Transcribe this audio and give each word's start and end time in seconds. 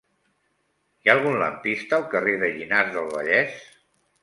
Hi 1.05 1.11
ha 1.11 1.15
algun 1.17 1.37
lampista 1.41 1.97
al 1.99 2.07
carrer 2.15 2.35
de 2.47 2.51
Llinars 2.57 2.93
del 2.99 3.15
Vallès? 3.15 3.63